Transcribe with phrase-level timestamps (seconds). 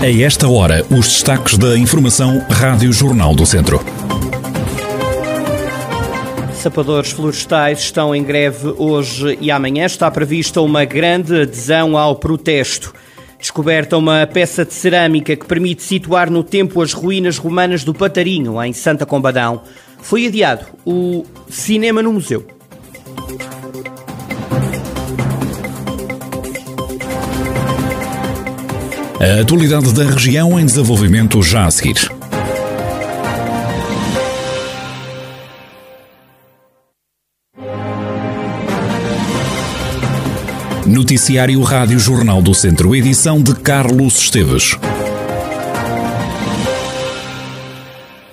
[0.00, 3.84] A esta hora, os destaques da Informação Rádio Jornal do Centro.
[6.54, 9.86] Sapadores florestais estão em greve hoje e amanhã.
[9.86, 12.94] Está prevista uma grande adesão ao protesto.
[13.40, 18.62] Descoberta uma peça de cerâmica que permite situar no tempo as ruínas romanas do Patarinho,
[18.62, 19.62] em Santa Combadão.
[20.00, 22.46] Foi adiado o cinema no museu.
[29.28, 31.96] A atualidade da região em desenvolvimento já a seguir.
[40.86, 44.78] Noticiário Rádio Jornal do Centro, edição de Carlos Esteves.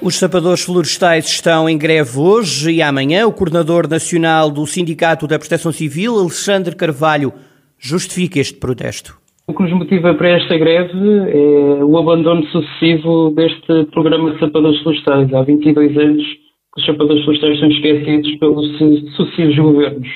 [0.01, 3.27] Os sapadores florestais estão em greve hoje e amanhã.
[3.27, 7.33] O coordenador nacional do Sindicato da Proteção Civil, Alexandre Carvalho,
[7.77, 9.24] justifica este protesto.
[9.47, 10.97] O que nos motiva para esta greve
[11.29, 15.31] é o abandono sucessivo deste programa de sapadores florestais.
[15.31, 18.77] Há 22 anos que os sapadores florestais são esquecidos pelos
[19.15, 20.07] sucessivos governos.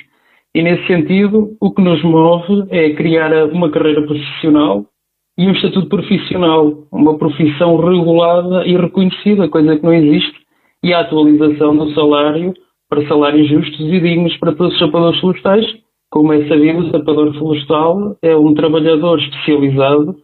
[0.55, 4.86] E nesse sentido, o que nos move é criar uma carreira profissional
[5.38, 10.39] e um estatuto profissional, uma profissão regulada e reconhecida, coisa que não existe,
[10.83, 12.52] e a atualização do salário
[12.89, 15.66] para salários justos e dignos para todos os sapadores florestais.
[16.11, 20.15] Como é sabido, o sapador florestal é um trabalhador especializado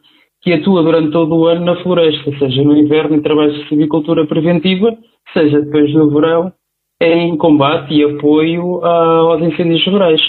[0.41, 4.25] que atua durante todo o ano na floresta, seja no inverno em trabalhos de silvicultura
[4.27, 4.95] preventiva,
[5.33, 6.51] seja depois no verão
[7.01, 10.21] em combate e apoio aos incêndios rurais.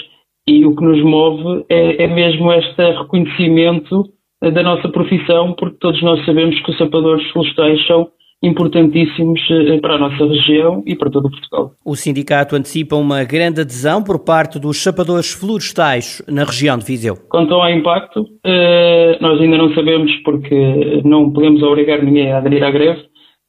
[0.47, 4.05] E o que nos move é, é mesmo este reconhecimento
[4.41, 8.09] da nossa profissão, porque todos nós sabemos que os sapadores florestais são
[8.41, 11.71] importantíssimos eh, para a nossa região e para todo o Portugal.
[11.85, 17.15] O sindicato antecipa uma grande adesão por parte dos sapadores florestais na região de Viseu.
[17.29, 22.63] Quanto ao impacto, eh, nós ainda não sabemos porque não podemos obrigar ninguém a aderir
[22.63, 23.01] à greve,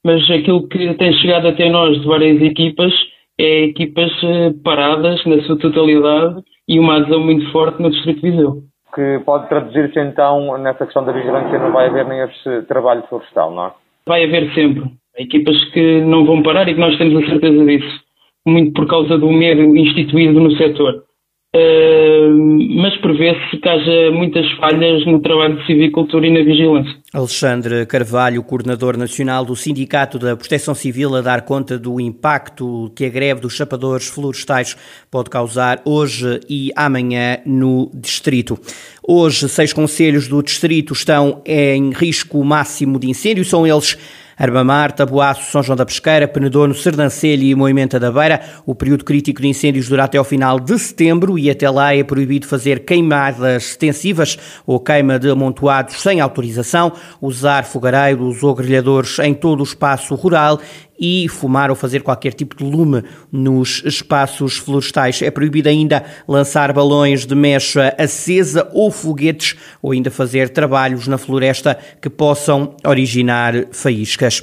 [0.04, 2.92] mas aquilo que tem chegado até nós de várias equipas
[3.38, 8.30] é equipas eh, paradas na sua totalidade e uma adesão muito forte no Distrito de
[8.30, 8.62] Viseu.
[8.94, 13.54] Que pode traduzir-se então nessa questão da vigilância, não vai haver nem esse trabalho florestal,
[13.54, 13.72] não é?
[14.08, 14.84] Vai haver sempre.
[15.18, 18.00] Equipas que não vão parar e que nós temos a certeza disso,
[18.46, 21.04] muito por causa do medo instituído no setor.
[21.54, 26.94] Mas prevê-se que haja muitas falhas no trabalho de civicultura e na vigilância.
[27.12, 33.06] Alexandre Carvalho, coordenador nacional do Sindicato da Proteção Civil, a dar conta do impacto que
[33.06, 34.76] a greve dos chapadores florestais
[35.10, 38.58] pode causar hoje e amanhã no distrito.
[39.02, 43.96] Hoje, seis conselhos do distrito estão em risco máximo de incêndio, são eles
[44.38, 48.40] Arbamar, Taboaço, São João da Pesqueira, Penedono, Serdancelho e Moimenta da Beira.
[48.64, 52.04] O período crítico de incêndios dura até ao final de setembro e até lá é
[52.04, 59.34] proibido fazer queimadas extensivas ou queima de amontoados sem autorização, usar fogareiros ou grelhadores em
[59.34, 60.60] todo o espaço rural
[60.98, 65.22] e fumar ou fazer qualquer tipo de lume nos espaços florestais.
[65.22, 71.18] É proibido ainda lançar balões de mecha acesa ou foguetes ou ainda fazer trabalhos na
[71.18, 74.42] floresta que possam originar faíscas.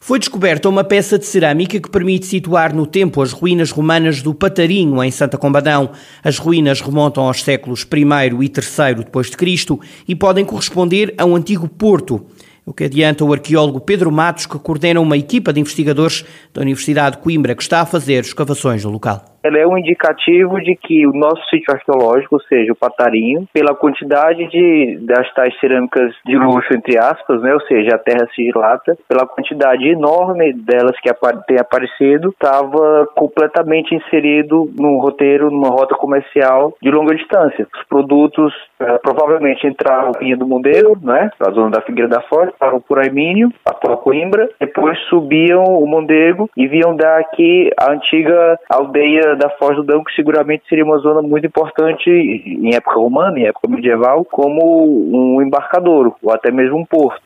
[0.00, 4.32] Foi descoberta uma peça de cerâmica que permite situar no tempo as ruínas romanas do
[4.32, 5.90] Patarinho, em Santa Combadão.
[6.22, 8.04] As ruínas remontam aos séculos I
[8.40, 12.24] e III Cristo e podem corresponder a um antigo porto.
[12.68, 17.16] O que adianta o arqueólogo Pedro Matos, que coordena uma equipa de investigadores da Universidade
[17.16, 21.06] de Coimbra que está a fazer escavações no local ela é um indicativo de que
[21.06, 26.36] o nosso sítio arqueológico, ou seja, o Patarinho, pela quantidade de das tais cerâmicas de
[26.36, 31.08] luxo, entre aspas, né, ou seja, a terra sigilata, pela quantidade enorme delas que
[31.46, 37.66] tem aparecido, estava completamente inserido num roteiro, numa rota comercial de longa distância.
[37.74, 42.50] Os produtos eh, provavelmente entraram em do Mondeiro, né, a zona da Figueira da Foz,
[42.58, 49.27] passaram por Aimínio, a Coimbra, depois subiam o Mondego e vinham daqui a antiga aldeia
[49.34, 53.46] da Foz do Dão, que seguramente seria uma zona muito importante em época romana, em
[53.46, 57.22] época medieval, como um embarcadouro ou até mesmo um porto.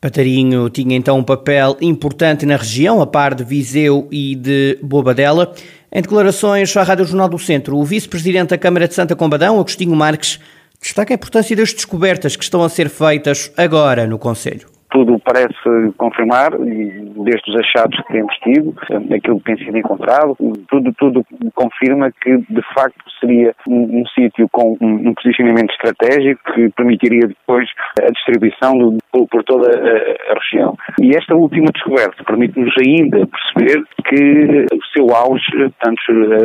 [0.00, 5.52] Patarinho tinha então um papel importante na região, a par de Viseu e de Bobadela.
[5.92, 9.96] Em declarações à Rádio Jornal do Centro, o vice-presidente da Câmara de Santa Combadão, Agostinho
[9.96, 10.38] Marques,
[10.80, 15.54] destaca a importância das descobertas que estão a ser feitas agora no Conselho tudo parece
[15.96, 18.74] confirmar, desde os achados que temos tido,
[19.14, 20.36] aquilo que tem sido encontrado,
[20.68, 21.24] tudo, tudo
[21.54, 27.26] confirma que de facto seria um, um sítio com um, um, posicionamento estratégico que permitiria
[27.26, 27.68] depois
[28.00, 28.98] a distribuição do,
[29.28, 30.76] por, toda a, a, região.
[31.00, 36.00] E esta última descoberta permite-nos ainda perceber que o seu auge, portanto,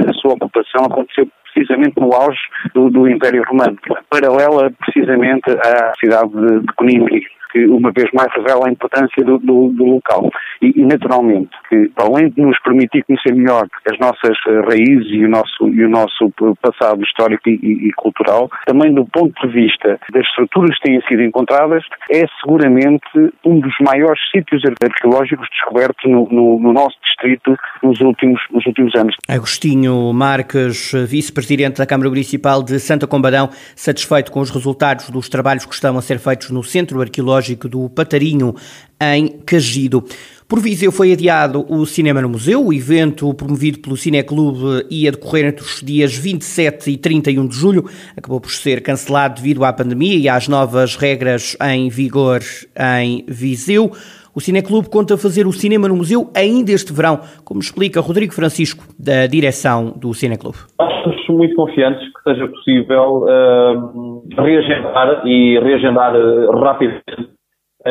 [0.09, 2.39] a sua ocupação aconteceu precisamente no auge
[2.73, 3.77] do, do Império Romano,
[4.09, 7.21] paralela precisamente à cidade de, de Conímbia
[7.53, 10.29] que uma vez mais revela a importância do, do, do local.
[10.61, 15.23] E, e, naturalmente, que além de nos permitir conhecer melhor as nossas eh, raízes e
[15.23, 19.99] o nosso, e o nosso passado histórico e, e, cultural, também do ponto de vista
[20.11, 23.05] das estruturas que têm sido encontradas, é seguramente
[23.45, 28.95] um dos maiores sítios arqueológicos descobertos no, no, no nosso distrito nos últimos, nos últimos
[28.95, 29.15] anos.
[29.29, 35.65] Agostinho Marques, vice-presidente da Câmara Municipal de Santa Combadão, satisfeito com os resultados dos trabalhos
[35.65, 38.55] que estão a ser feitos no Centro Arqueológico do Patarinho,
[39.01, 40.03] em Cagido.
[40.47, 42.65] Por Viseu foi adiado o Cinema no Museu.
[42.65, 47.85] O evento, promovido pelo Cineclube, ia decorrer entre os dias 27 e 31 de julho.
[48.15, 52.41] Acabou por ser cancelado devido à pandemia e às novas regras em vigor
[52.77, 53.91] em Viseu.
[54.35, 58.83] O Cineclube conta fazer o cinema no museu ainda este verão, como explica Rodrigo Francisco,
[58.97, 60.57] da direção do Cineclube.
[60.79, 67.32] Estamos muito confiantes que seja possível uh, reagendar e reagendar uh, rapidamente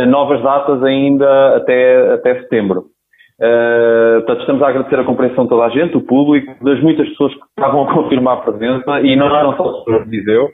[0.06, 2.86] novas datas ainda até, até setembro.
[3.40, 7.08] Uh, portanto, estamos a agradecer a compreensão de toda a gente, o público, das muitas
[7.08, 10.48] pessoas que estavam a confirmar a presença, e não eram só as pessoas de Viseu,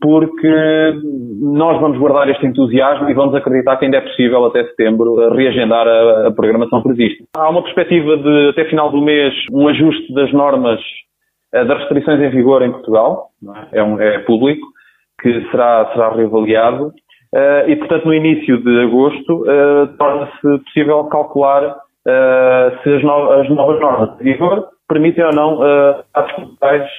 [0.00, 0.94] porque
[1.40, 5.86] nós vamos guardar este entusiasmo e vamos acreditar que ainda é possível até setembro reagendar
[5.86, 7.24] a, a programação prevista.
[7.36, 10.80] Há uma perspectiva de até final do mês um ajuste das normas
[11.54, 13.30] eh, das restrições em vigor em Portugal,
[13.72, 13.78] é?
[13.78, 14.66] É, um, é, público,
[15.20, 16.92] que será, será reavaliado
[17.34, 23.32] uh, e, portanto, no início de agosto uh, torna-se possível calcular uh, se as, no
[23.32, 25.60] as novas normas de vigor permitem ou não
[26.12, 26.90] atos culturais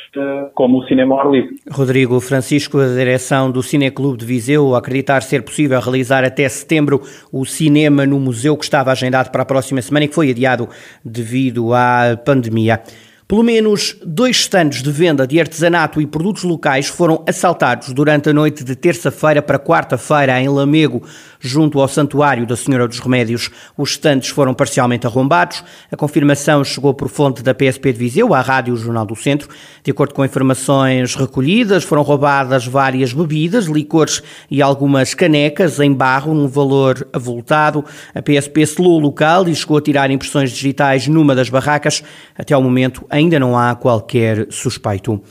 [0.56, 1.56] como o cinema ao ar livre.
[1.72, 7.46] Rodrigo Francisco, a direção do Cineclube de Viseu, acreditar ser possível realizar até setembro o
[7.46, 10.68] cinema no museu que estava agendado para a próxima semana e que foi adiado
[11.06, 12.82] devido à pandemia.
[13.28, 18.34] Pelo menos dois stands de venda de artesanato e produtos locais foram assaltados durante a
[18.34, 21.02] noite de terça-feira para quarta-feira em Lamego,
[21.48, 23.50] junto ao Santuário da Senhora dos Remédios.
[23.78, 25.64] Os stands foram parcialmente arrombados.
[25.92, 29.50] A confirmação chegou por fonte da PSP de Viseu à Rádio Jornal do Centro.
[29.84, 36.34] De acordo com informações recolhidas, foram roubadas várias bebidas, licores e algumas canecas em barro,
[36.34, 37.86] num valor avultado.
[38.14, 42.04] A PSP selou o local e chegou a tirar impressões digitais numa das barracas.
[42.38, 45.22] Até ao momento, ainda não há qualquer suspeito.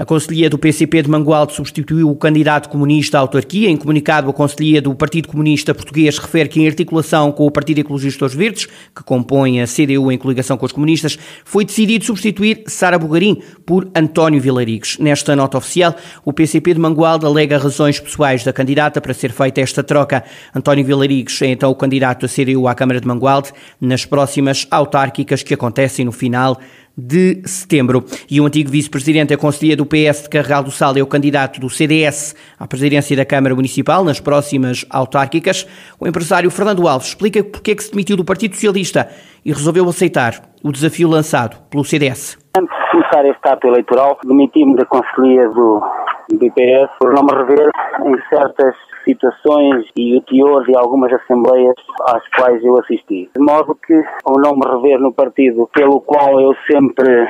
[0.00, 3.68] A Conselhia do PCP de Mangualde substituiu o candidato comunista à autarquia.
[3.68, 7.80] Em comunicado, a Conselhia do Partido Comunista Português refere que, em articulação com o Partido
[7.80, 12.98] Ecologistas Verdes, que compõe a CDU em coligação com os comunistas, foi decidido substituir Sara
[12.98, 14.96] Bugarim por António Vilarigues.
[14.96, 15.94] Nesta nota oficial,
[16.24, 20.24] o PCP de Mangualde alega razões pessoais da candidata para ser feita esta troca.
[20.54, 25.42] António Vilarigues é então o candidato da CDU à Câmara de Mangualde nas próximas autárquicas
[25.42, 26.58] que acontecem no final
[27.00, 28.04] de setembro.
[28.30, 31.58] E o antigo vice-presidente da Conselhia do PS de Carregal do Sal é o candidato
[31.58, 35.66] do CDS à presidência da Câmara Municipal nas próximas autárquicas.
[35.98, 39.08] O empresário Fernando Alves explica porque é que se demitiu do Partido Socialista
[39.44, 42.38] e resolveu aceitar o desafio lançado pelo CDS.
[42.56, 45.80] Antes de começar este ato eleitoral, demiti-me da Conselhia do,
[46.32, 47.70] IPS por não me rever
[48.04, 48.74] em certas
[49.04, 51.74] situações e o teor de algumas assembleias
[52.08, 53.30] às quais eu assisti.
[53.34, 53.94] De modo que,
[54.24, 57.26] ao não me rever no partido pelo qual eu sempre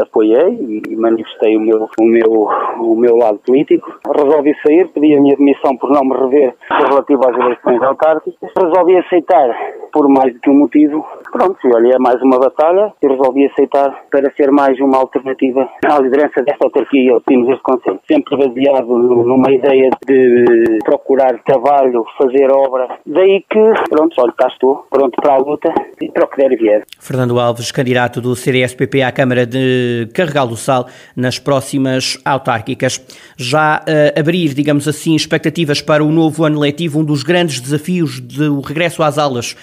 [0.00, 2.48] apoiei e manifestei o meu, o meu,
[2.80, 3.98] o meu lado político.
[4.14, 8.50] Resolvi sair, pedi a minha demissão por não me rever relativo às eleições autárquicas.
[8.56, 9.56] Resolvi aceitar
[9.92, 11.06] por mais do que um motivo.
[11.32, 15.68] Pronto, e olha, é mais uma batalha e resolvi aceitar para ser mais uma alternativa
[15.84, 18.00] à liderança desta autarquia temos este Conselho.
[18.06, 22.98] Sempre baseado numa ideia de procurar trabalho, fazer obra.
[23.04, 26.52] Daí que, pronto, olha, cá estou, pronto para a luta e para o que der
[26.52, 26.82] e vier.
[26.98, 33.00] Fernando Alves, candidato do CDS-PP à Câmara de Carregal do Sal nas próximas autárquicas.
[33.36, 38.20] Já uh, abrir, digamos assim, expectativas para o novo ano letivo, um dos grandes desafios
[38.20, 39.56] do regresso às aulas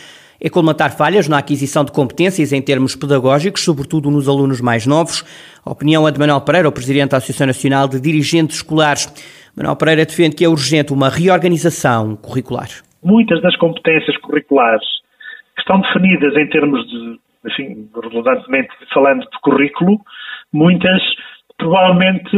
[0.43, 5.23] é colmatar falhas na aquisição de competências em termos pedagógicos, sobretudo nos alunos mais novos.
[5.65, 9.07] A opinião é de Manuel Pereira, o Presidente da Associação Nacional de Dirigentes Escolares.
[9.55, 12.67] Manuel Pereira defende que é urgente uma reorganização curricular.
[13.01, 14.83] Muitas das competências curriculares
[15.55, 19.99] que estão definidas em termos de assim, redundantemente falando de currículo,
[20.51, 21.01] muitas
[21.57, 22.35] provavelmente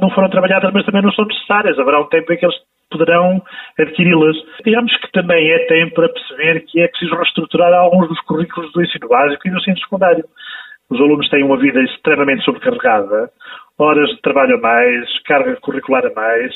[0.00, 1.78] não foram trabalhadas, mas também não são necessárias.
[1.78, 2.56] Haverá um tempo em que eles
[2.90, 3.42] poderão
[3.78, 4.36] adquiri-las.
[4.64, 8.82] Digamos que também é tempo para perceber que é preciso reestruturar alguns dos currículos do
[8.82, 10.24] ensino básico e do ensino secundário.
[10.90, 13.30] Os alunos têm uma vida extremamente sobrecarregada,
[13.78, 16.52] horas de trabalho a mais, carga curricular a mais,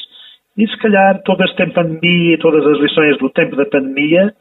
[0.58, 3.64] e se calhar todo este tempo de pandemia e todas as lições do tempo da
[3.64, 4.34] pandemia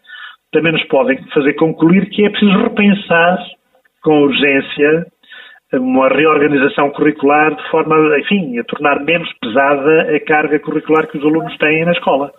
[0.56, 3.38] também nos podem fazer concluir que é preciso repensar
[4.02, 5.06] com urgência
[5.74, 11.24] uma reorganização curricular de forma, enfim, a tornar menos pesada a carga curricular que os
[11.24, 12.32] alunos têm na escola.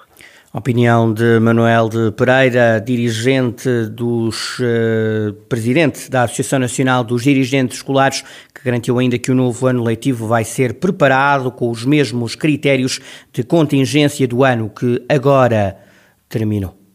[0.54, 8.22] Opinião de Manuel de Pereira, dirigente dos uh, presidente da Associação Nacional dos Dirigentes Escolares,
[8.54, 13.00] que garantiu ainda que o novo ano letivo vai ser preparado com os mesmos critérios
[13.34, 15.76] de contingência do ano que agora
[16.26, 16.85] terminou.